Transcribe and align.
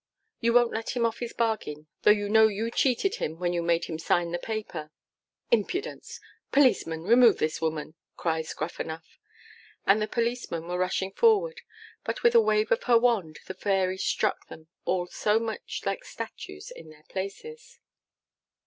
'You 0.39 0.53
won't 0.53 0.73
let 0.73 0.95
him 0.95 1.05
off 1.05 1.19
his 1.19 1.31
bargain, 1.31 1.85
though 2.01 2.09
you 2.09 2.27
know 2.27 2.47
you 2.47 2.71
cheated 2.71 3.17
him 3.17 3.37
when 3.37 3.53
you 3.53 3.61
made 3.61 3.85
him 3.85 3.99
sign 3.99 4.31
the 4.31 4.39
paper?' 4.39 4.89
'Impudence! 5.51 6.19
Policemen, 6.51 7.03
remove 7.03 7.37
this 7.37 7.61
woman!' 7.61 7.93
cries 8.17 8.51
Gruffanuff. 8.55 9.19
And 9.85 10.01
the 10.01 10.07
policemen 10.07 10.67
were 10.67 10.79
rushing 10.79 11.11
forward, 11.11 11.61
but 12.03 12.23
with 12.23 12.33
a 12.33 12.41
wave 12.41 12.71
of 12.71 12.81
her 12.85 12.97
wand 12.97 13.41
the 13.45 13.53
Fairy 13.53 13.99
struck 13.99 14.47
them 14.47 14.69
all 14.85 15.01
like 15.01 15.11
so 15.11 15.37
many 15.39 15.59
statues 16.01 16.71
in 16.71 16.89
their 16.89 17.03
places. 17.07 17.77